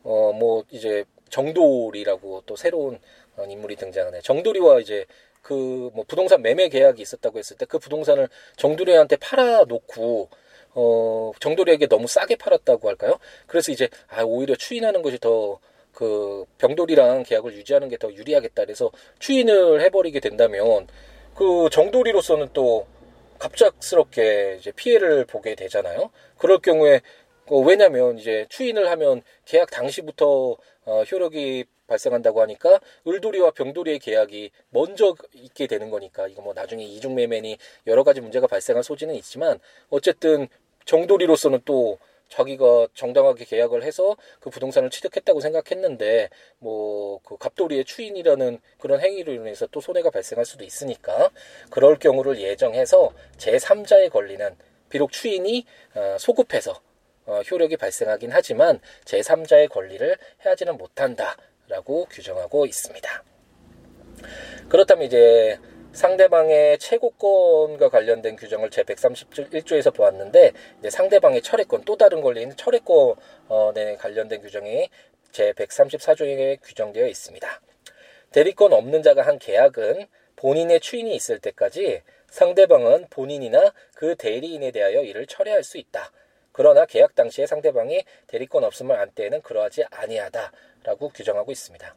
[0.03, 3.01] 어 뭐 이제 정돌이라고 또 새로운
[3.49, 4.21] 인물이 등장하네.
[4.23, 5.05] 정돌이와 이제
[5.43, 10.29] 그 뭐 부동산 매매 계약이 있었다고 했을 때 그 부동산을 정돌이한테 팔아 놓고
[10.77, 13.19] 어, 정돌이에게 너무 싸게 팔았다고 할까요?
[13.49, 15.59] 그래서 이제 아, 오히려 추인하는 것이 더
[15.97, 20.87] 그 병돌이랑 계약을 유지하는 게 더 유리하겠다 그래서 추인을 해버리게 된다면
[21.35, 22.87] 그 정돌이로서는 또
[23.39, 26.11] 갑작스럽게 이제 피해를 보게 되잖아요.
[26.37, 27.01] 그럴 경우에
[27.47, 35.15] 어, 왜냐면 이제 추인을 하면 계약 당시부터 어, 효력이 발생한다고 하니까 을돌이와 병돌이의 계약이 먼저
[35.35, 40.49] 있게 되는 거니까 이거 뭐 나중에 이중매매니 여러 가지 문제가 발생할 소지는 있지만 어쨌든
[40.87, 49.01] 정돌이로서는 또 자기가 정당하게 계약을 해서 그 부동산을 취득했다고 생각했는데 뭐 그 갑돌이의 추인이라는 그런
[49.01, 51.31] 행위로 인해서 또 손해가 발생할 수도 있으니까
[51.71, 54.57] 그럴 경우를 예정해서 제3자의 권리는
[54.89, 56.81] 비록 추인이 어, 소급해서
[57.27, 63.25] 어, 효력이 발생하긴 하지만 제3자의 권리를 해하지는 못한다라고 규정하고 있습니다.
[64.69, 65.59] 그렇다면 이제
[65.97, 74.43] 상대방의 채권과 관련된 규정을 제 131조에서 보았는데 이제 상대방의 철회권 또 다른 권리인 철회권에 관련된
[74.43, 74.91] 규정이
[75.33, 77.61] 제 134조에 규정되어 있습니다.
[78.31, 80.07] 대리권 없는 자가 한 계약은
[80.37, 86.13] 본인의 추인이 있을 때까지 상대방은 본인이나 그 대리인에 대하여 이를 철회할 수 있다.
[86.53, 91.95] 그러나 계약 당시에 상대방이 대리권 없음을 안 때에는 그러하지 아니하다라고 규정하고 있습니다.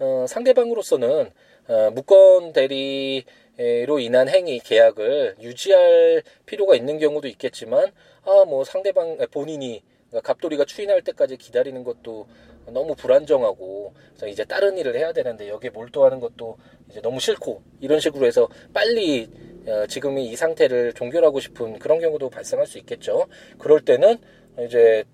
[0.00, 1.30] 어, 상대방으로서는
[1.70, 7.92] 어, 무권 대리로 인한 행위 계약을 유지할 필요가 있는 경우도 있겠지만
[8.24, 12.26] 아 뭐 상대방 본인이 그러니까 갑돌이가 추인할 때까지 기다리는 것도
[12.66, 13.94] 너무 불안정하고
[14.26, 16.58] 이제 다른 일을 해야 되는데 여기에 몰두하는 것도
[16.90, 19.30] 이제 너무 싫고 이런 식으로 해서 빨리
[19.66, 23.26] 어, 지금이 이 상태를 종결하고 싶은 그런 경우도 발생할 수 있겠죠.
[23.58, 24.18] 그럴 때는
[24.66, 25.04] 이제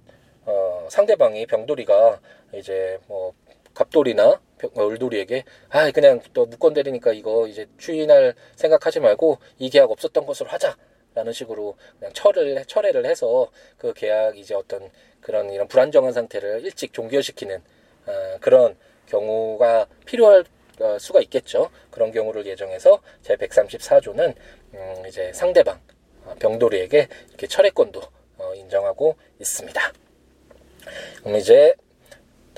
[0.47, 2.21] 어, 상대방이 병돌이가
[2.55, 3.35] 이제 뭐
[3.77, 4.41] 갑돌이나
[4.75, 10.25] 어, 을돌이에게 아 그냥 또 무권 대리니까 이거 이제 추인할 생각하지 말고 이 계약 없었던
[10.25, 10.77] 것으로 하자
[11.15, 16.93] 라는 식으로 그냥 철을 철회를 해서 그 계약 이제 어떤 그런 이런 불안정한 상태를 일찍
[16.93, 17.63] 종결시키는
[18.07, 20.45] 어, 그런 경우가 필요할
[20.81, 21.71] 어, 수가 있겠죠.
[21.91, 24.35] 그런 경우를 예정해서 제 134조는
[24.75, 25.81] 음, 이제 상대방
[26.25, 28.01] 어, 병돌이에게 이렇게 철회권도
[28.39, 29.93] 어, 인정하고 있습니다.
[31.23, 31.75] 그럼 이제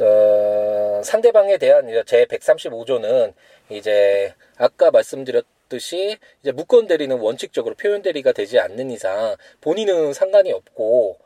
[0.00, 3.34] 어, 상대방에 대한 제 135조는
[3.70, 11.18] 이제 아까 말씀드렸듯이 이제 무권 대리는 원칙적으로 표현 대리가 되지 않는 이상 본인은 상관이 없고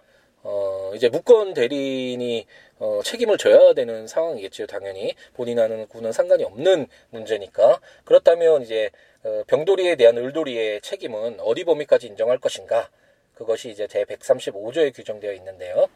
[0.45, 2.47] 어 이제 무권 대리인이
[2.81, 5.15] 어 책임을 져야 되는 상황이겠죠 당연히.
[5.35, 7.81] 본인하는 구는 상관이 없는 문제니까.
[8.05, 8.91] 그렇다면 이제
[9.23, 12.91] 어 병돌이에 대한 을돌이의 책임은 어디 범위까지 인정할 것인가?
[13.35, 15.89] 그것이 이제 제 135조에 규정되어 있는데요.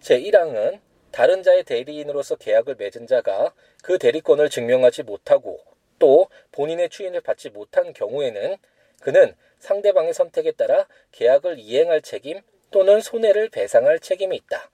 [0.00, 0.80] 제 1항은
[1.12, 5.60] 다른 자의 대리인으로서 계약을 맺은 자가 그 대리권을 증명하지 못하고
[5.98, 8.56] 또 본인의 추인을 받지 못한 경우에는
[9.00, 14.70] 그는 상대방의 선택에 따라 계약을 이행할 책임 또는 손해를 배상할 책임이 있다.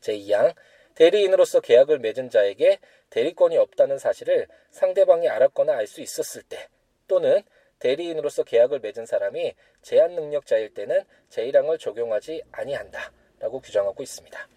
[0.00, 0.54] 제2항
[0.94, 2.78] 대리인으로서 계약을 맺은 자에게
[3.10, 6.68] 대리권이 없다는 사실을 상대방이 알았거나 알 수 있었을 때
[7.06, 7.42] 또는
[7.78, 13.12] 대리인으로서 계약을 맺은 사람이 제한 능력자일 때는 제1항을 적용하지 아니한다.
[13.38, 14.48] 라고 규정하고 있습니다.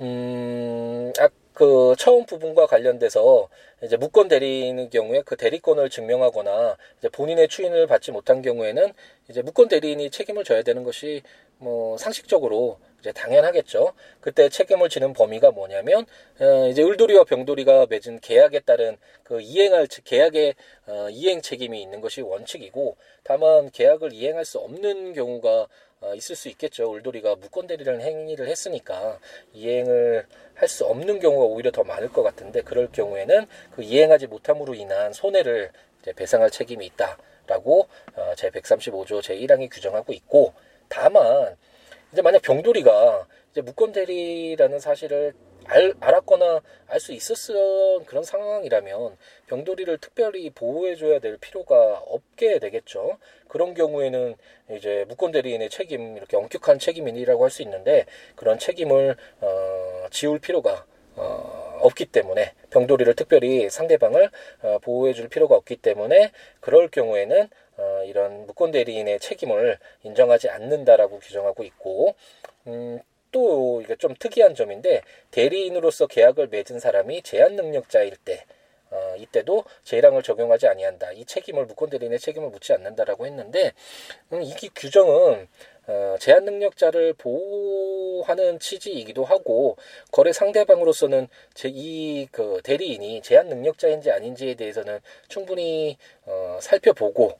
[0.00, 3.48] 음, 아, 그 처음 부분과 관련돼서
[3.82, 8.92] 이제 무권 대리인의 경우에 그 대리권을 증명하거나 이제 본인의 추인을 받지 못한 경우에는
[9.28, 11.22] 이제 무권 대리인이 책임을 져야 되는 것이
[11.58, 13.92] 뭐 상식적으로 이제 당연하겠죠.
[14.20, 16.06] 그때 책임을 지는 범위가 뭐냐면
[16.40, 20.54] 어, 이제 을돌이와 병돌이가 맺은 계약에 따른 그 이행할 계약의
[20.86, 25.66] 어, 이행 책임이 있는 것이 원칙이고 다만 계약을 이행할 수 없는 경우가 어,
[26.14, 26.90] 있을 수 있겠죠.
[26.90, 29.18] 울돌이가 무권 대리라는 행위를 했으니까
[29.52, 34.74] 이행을 할 수 없는 경우가 오히려 더 많을 것 같은데 그럴 경우에는 그 이행하지 못함으로
[34.74, 35.70] 인한 손해를
[36.16, 40.52] 배상할 책임이 있다라고 어, 제 135조 제 1항이 규정하고 있고
[40.88, 41.56] 다만
[42.12, 45.34] 이제 만약 병돌이가 이제 무권 대리라는 사실을
[45.68, 53.18] 알, 알았거나 알 수 있었던 그런 상황이라면 병돌이를 특별히 보호해줘야 될 필요가 없게 되겠죠.
[53.48, 54.34] 그런 경우에는
[54.70, 60.84] 이제 무권 대리인의 책임 이렇게 엄격한 책임이라고 할 수 있는데 그런 책임을 어, 지울 필요가
[61.16, 64.30] 어, 없기 때문에 병돌이를 특별히 상대방을
[64.62, 71.62] 어, 보호해줄 필요가 없기 때문에 그럴 경우에는 어, 이런 무권 대리인의 책임을 인정하지 않는다라고 규정하고
[71.64, 72.14] 있고
[72.66, 73.00] 음,
[73.30, 78.44] 또 이게 좀 특이한 점인데 대리인으로서 계약을 맺은 사람이 제한 능력자일 때
[78.90, 81.12] 어, 이때도 제일항을 적용하지 아니한다.
[81.12, 83.72] 이 책임을 무권 대리인의 책임을 묻지 않는다라고 했는데
[84.32, 85.48] 음, 이 규정은
[85.88, 89.76] 어, 제한 능력자를 보호하는 취지이기도 하고
[90.10, 97.38] 거래 상대방으로서는 제이그 대리인이 제한 능력자인지 아닌지에 대해서는 충분히 어, 살펴보고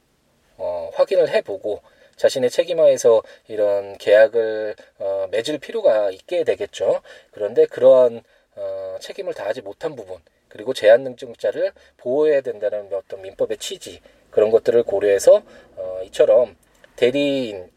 [0.56, 1.82] 어, 확인을 해보고
[2.18, 7.00] 자신의 책임하에서 이런 계약을 어, 맺을 필요가 있게 되겠죠.
[7.30, 8.22] 그런데 그러한
[8.56, 14.00] 어, 책임을 다하지 못한 부분 그리고 제한 능증자를 보호해야 된다는 어떤 민법의 취지
[14.30, 15.42] 그런 것들을 고려해서
[15.76, 16.56] 어, 이처럼
[16.96, 17.70] 대리인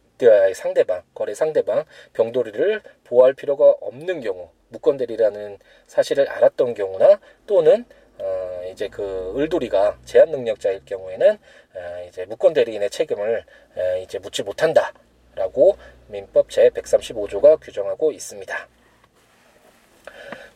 [0.53, 7.85] 상대방 거래 상대방 병돌이를 보호할 필요가 없는 경우 무권대리라는 사실을 알았던 경우나 또는
[8.21, 11.37] 어, 이제 그 을돌이가 제한 능력자일 경우에는
[11.73, 13.43] 어, 이제 무권 대리인의 책임을
[13.75, 18.67] 어, 이제 묻지 못한다라고 민법 제 135조가 규정하고 있습니다.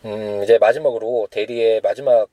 [0.05, 2.29] 음, 이제 마지막으로 대리의 마지막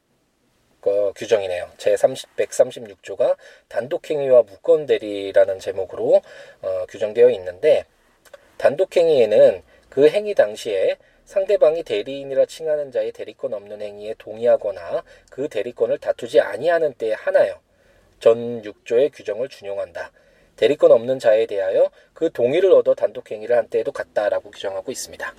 [0.84, 1.70] 어, 규정이네요.
[1.78, 3.36] 제 30, 136조가
[3.68, 6.20] 단독행위와 무권대리라는 제목으로
[6.60, 7.84] 어, 규정되어 있는데
[8.58, 16.40] 단독행위에는 그 행위 당시에 상대방이 대리인이라 칭하는 자의 대리권 없는 행위에 동의하거나 그 대리권을 다투지
[16.40, 17.60] 아니하는 때에 하나요.
[18.20, 20.12] 전 6조의 규정을 준용한다.
[20.56, 25.34] 대리권 없는 자에 대하여 그 동의를 얻어 단독 행위를 한 때에도 같다라고 규정하고 있습니다.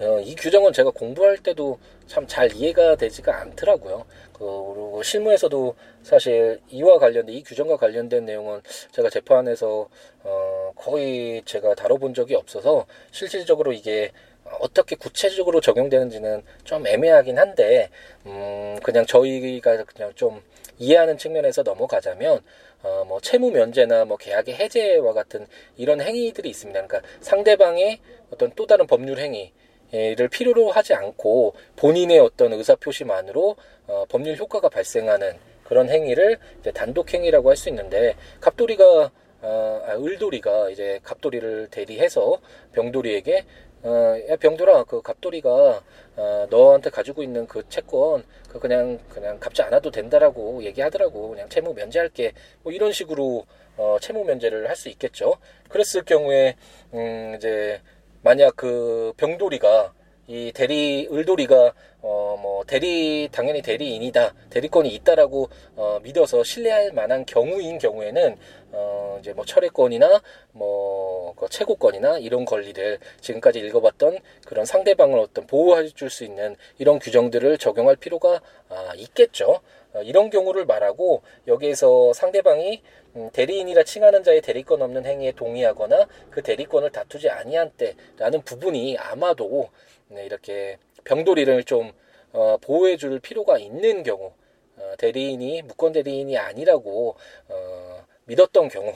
[0.00, 4.04] 어, 이 규정은 제가 공부할 때도 참 잘 이해가 되지가 않더라고요.
[4.32, 8.60] 그, 그리고 실무에서도 사실 이와 관련된 이 규정과 관련된 내용은
[8.92, 9.88] 제가 재판에서
[10.24, 14.12] 어, 거의 제가 다뤄본 적이 없어서 실질적으로 이게
[14.60, 17.90] 어떻게 구체적으로 적용되는지는 좀 애매하긴 한데
[18.26, 20.42] 음 그냥 저희가 그냥 좀
[20.78, 22.40] 이해하는 측면에서 넘어가자면
[22.82, 26.86] 어 뭐 채무 면제나 뭐 계약의 해제와 같은 이런 행위들이 있습니다.
[26.86, 29.52] 그러니까 상대방의 어떤 또 다른 법률 행위
[29.92, 35.34] 를 필요로 하지 않고 본인의 어떤 의사 표시만으로 어 법률 효과가 발생하는
[35.64, 39.10] 그런 행위를 이제 단독 행위라고 할 수 있는데 갑돌이가
[39.42, 42.38] 어, 아, 을돌이가 이제 갑돌이를 대리해서
[42.72, 43.44] 병돌이에게
[43.84, 45.82] 어, 야, 병돌아, 그 갑돌이가,
[46.16, 51.30] 어, 너한테 가지고 있는 그 채권, 그 그냥, 그냥 갚지 않아도 된다라고 얘기하더라고.
[51.30, 52.32] 그냥 채무 면제할게.
[52.62, 53.44] 뭐 이런 식으로,
[53.76, 55.34] 어, 채무 면제를 할 수 있겠죠.
[55.68, 56.56] 그랬을 경우에,
[56.94, 57.80] 음, 이제,
[58.22, 59.92] 만약 그 병돌이가,
[60.32, 67.78] 이 대리 을돌이가 어 뭐 대리 당연히 대리인이다 대리권이 있다라고 어 믿어서 신뢰할 만한 경우인
[67.78, 68.36] 경우에는
[68.72, 76.10] 어 이제 뭐 철회권이나 뭐그 최고권이나 이런 권리를 지금까지 읽어봤던 그런 상대방을 어떤 보호해 줄
[76.10, 79.60] 수 있는 이런 규정들을 적용할 필요가 아 있겠죠.
[79.94, 82.82] 어, 이런 경우를 말하고 여기에서 상대방이
[83.16, 89.68] 음, 대리인이라 칭하는 자의 대리권 없는 행위에 동의하거나 그 대리권을 다투지 아니한 때라는 부분이 아마도
[90.14, 91.92] 네, 이렇게 병돌이를 좀
[92.32, 94.32] 어, 보호해 줄 필요가 있는 경우
[94.76, 97.16] 어, 대리인이 무권 대리인이 아니라고
[97.48, 98.94] 어, 믿었던 경우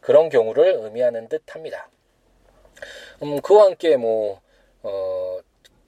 [0.00, 1.88] 그런 경우를 의미하는 듯합니다.
[3.22, 4.40] 음, 그와 함께 뭐
[4.82, 5.38] 어,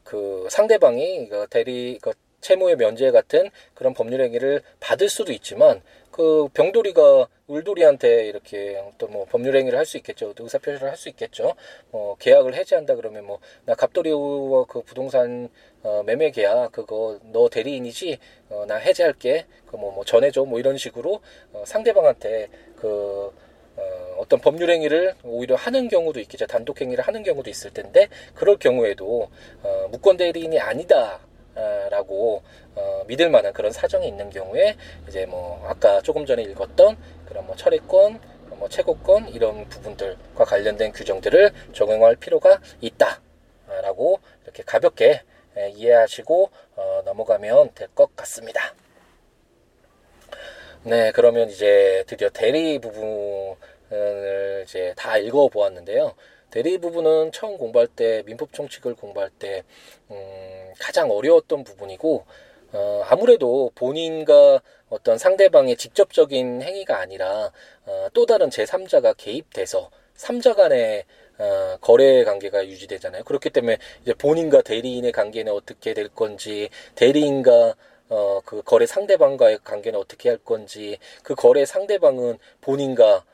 [0.04, 6.48] 그 상대방이 그 대리 그 채무의 면제 같은 그런 법률 행위를 받을 수도 있지만 그
[6.54, 10.34] 병돌이가 울돌이한테 이렇게 또 뭐 법률 행위를 할 수 있겠죠.
[10.38, 11.54] 의사 표시를 할 수 있겠죠.
[11.90, 15.48] 뭐 계약을 해지한다 그러면 뭐 나 갑돌이와 그 부동산
[15.82, 18.18] 어, 매매 계약 그거 너 대리인이지
[18.50, 19.46] 어, 나 해지할게.
[19.66, 21.20] 그뭐 뭐 전해줘 뭐 이런 식으로
[21.52, 23.32] 어, 상대방한테 그
[23.76, 23.82] 어,
[24.18, 26.46] 어떤 법률 행위를 오히려 하는 경우도 있겠죠.
[26.46, 29.28] 단독 행위를 하는 경우도 있을 텐데 그럴 경우에도
[29.62, 31.20] 어, 무권 대리인이 아니다.
[31.90, 32.42] 라고
[32.74, 34.76] 어, 믿을 만한 그런 사정이 있는 경우에
[35.08, 41.52] 이제 뭐 아까 조금 전에 읽었던 그런 뭐 철회권, 뭐 최고권 이런 부분들과 관련된 규정들을
[41.72, 45.22] 적용할 필요가 있다라고 이렇게 가볍게
[45.56, 48.74] 이해하시고 어, 넘어가면 될 것 같습니다.
[50.84, 53.56] 네, 그러면 이제 드디어 대리 부분을
[54.64, 56.14] 이제 다 읽어 보았는데요.
[56.50, 59.64] 대리 부분은 처음 공부할 때 민법 총칙을 공부할 때
[60.10, 62.24] 음, 가장 어려웠던 부분이고
[62.72, 67.50] 어, 아무래도 본인과 어떤 상대방의 직접적인 행위가 아니라
[67.86, 71.04] 어, 또 다른 제3자가 개입돼서 3자 간의
[71.38, 73.24] 어, 거래 관계가 유지되잖아요.
[73.24, 77.74] 그렇기 때문에 이제 본인과 대리인의 관계는 어떻게 될 건지, 대리인과
[78.10, 83.24] 어, 그 거래 상대방과의 관계는 어떻게 할 건지, 그 거래 상대방은 본인과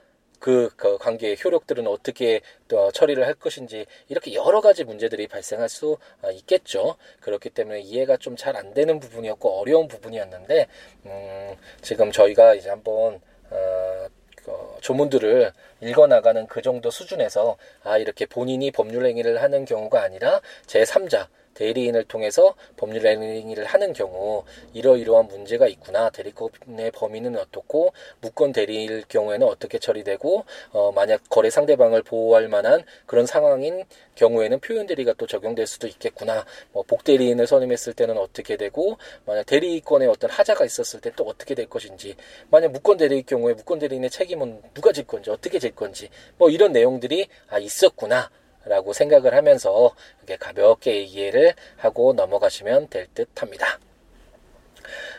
[0.45, 5.97] 그, 그 관계의 효력들은 어떻게 또 처리를 할 것인지 이렇게 여러 가지 문제들이 발생할 수
[6.21, 6.97] 어, 있겠죠.
[7.21, 10.67] 그렇기 때문에 이해가 좀 잘 안 되는 부분이었고 어려운 부분이었는데
[11.07, 14.53] 음, 지금 저희가 이제 한번 어, 그
[14.83, 22.05] 조문들을 읽어나가는 그 정도 수준에서 아 이렇게 본인이 법률 행위를 하는 경우가 아니라 제3자 대리인을
[22.05, 26.11] 통해서 법률 행위를 하는 경우 이러이러한 문제가 있구나.
[26.11, 33.25] 대리권의 범위는 어떻고 무권 대리일 경우에는 어떻게 처리되고 어, 만약 거래 상대방을 보호할 만한 그런
[33.25, 36.45] 상황인 경우에는 표현 대리가 또 적용될 수도 있겠구나.
[36.73, 41.69] 뭐 복대리인을 선임했을 때는 어떻게 되고 만약 대리권에 어떤 하자가 있었을 때 또 어떻게 될
[41.69, 42.17] 것인지
[42.51, 46.73] 만약 무권 대리일 경우에 무권 대리인의 책임은 누가 질 건지 어떻게 질 건지 뭐 이런
[46.73, 48.31] 내용들이 아 있었구나
[48.66, 53.79] 라고 생각을 하면서 이렇게 가볍게 이해를 하고 넘어가시면 될 듯 합니다.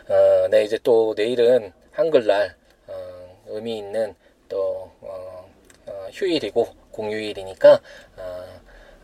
[0.09, 2.55] 어, 네, 이제 또 내일은 한글날,
[2.87, 4.15] 어, 의미 있는
[4.49, 5.49] 또, 어,
[5.87, 7.81] 어 휴일이고 공휴일이니까,
[8.17, 8.45] 어,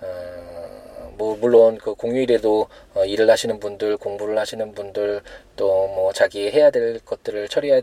[0.01, 5.21] 어, 뭐 물론 그 공휴일에도 어, 일을 하시는 분들, 공부를 하시는 분들,
[5.55, 7.81] 또 뭐 자기 해야 될 것들을 처리해야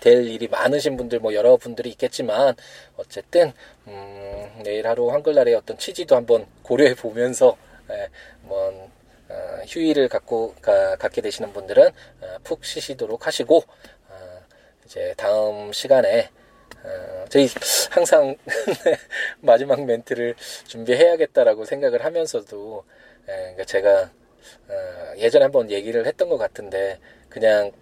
[0.00, 2.54] 될 일이 많으신 분들 뭐 여러분들이 있겠지만
[2.96, 3.52] 어쨌든
[3.86, 7.56] 음, 내일 하루 한글날의 어떤 취지도 한번 고려해 보면서
[7.90, 8.08] 예,
[8.42, 8.90] 뭐
[9.28, 11.88] 어, 휴일을 갖고 가, 갖게 되시는 분들은
[12.20, 13.64] 어, 푹 쉬시도록 하시고
[14.08, 14.40] 어,
[14.84, 16.30] 이제 다음 시간에
[16.84, 17.48] 어, 저희
[17.90, 18.36] 항상
[19.40, 20.34] 마지막 멘트를
[20.66, 22.84] 준비해야겠다라고 생각을 하면서도
[23.28, 24.10] 예, 그러니까 제가
[24.68, 27.72] 어, 예전에 한번 얘기를 했던 것 같은데 그냥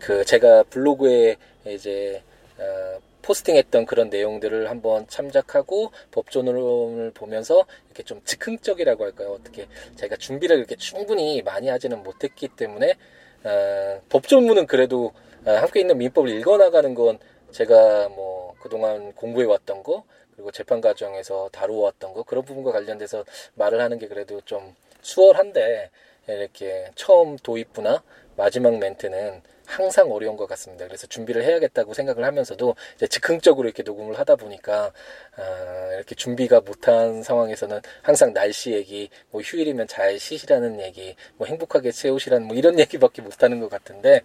[0.00, 1.36] 그 제가 블로그에
[1.66, 2.22] 이제
[2.58, 9.36] 어, 포스팅했던 그런 내용들을 한번 참작하고 법조문을 보면서 이렇게 좀 즉흥적이라고 할까요?
[9.38, 12.96] 어떻게 제가 준비를 이렇게 충분히 많이 하지는 못했기 때문에
[13.44, 15.12] 어, 법조문은 그래도
[15.44, 17.18] 어, 함께 있는 민법을 읽어나가는 건
[17.52, 23.24] 제가 뭐 그동안 공부해 왔던 거 그리고 재판 과정에서 다루어왔던 거 그런 부분과 관련돼서
[23.54, 25.90] 말을 하는 게 그래도 좀 수월한데
[26.28, 28.02] 이렇게 처음 도입부나
[28.36, 30.86] 마지막 멘트는 항상 어려운 것 같습니다.
[30.86, 34.92] 그래서 준비를 해야겠다고 생각을 하면서도 이제 즉흥적으로 이렇게 녹음을 하다 보니까
[35.36, 41.92] 아, 이렇게 준비가 못한 상황에서는 항상 날씨 얘기, 뭐 휴일이면 잘 쉬시라는 얘기, 뭐 행복하게
[41.92, 44.22] 세우시라는 뭐 이런 얘기밖에 못하는 것 같은데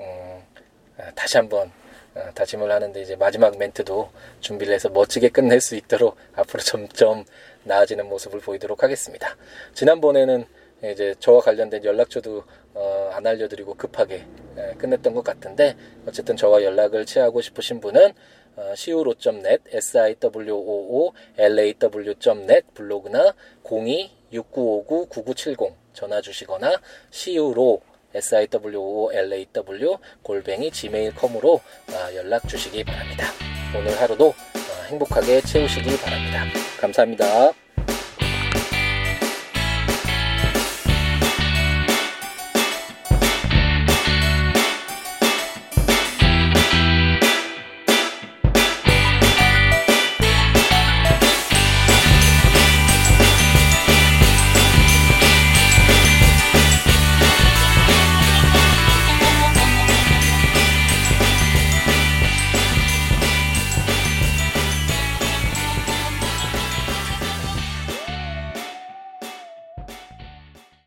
[0.00, 0.42] 음,
[0.98, 1.70] 아, 다시 한번
[2.14, 7.24] 어, 다짐을 하는데 이제 마지막 멘트도 준비를 해서 멋지게 끝낼 수 있도록 앞으로 점점
[7.62, 9.36] 나아지는 모습을 보이도록 하겠습니다.
[9.74, 10.46] 지난번에는
[10.84, 14.24] 이제 저와 관련된 연락처도 어, 안 알려드리고 급하게
[14.56, 15.76] 에, 끝냈던 것 같은데
[16.06, 18.12] 어쨌든 저와 연락을 취하고 싶으신 분은
[18.56, 27.80] 어, siwo.net, siwoo.law.net 블로그나 02-6959-9970 전화 주시거나 siwo
[28.14, 31.60] siwo.law 골뱅이 gmail.com으로 어,
[32.14, 33.26] 연락 주시기 바랍니다.
[33.76, 34.34] 오늘 하루도 어,
[34.88, 36.44] 행복하게 채우시기 바랍니다.
[36.80, 37.67] 감사합니다.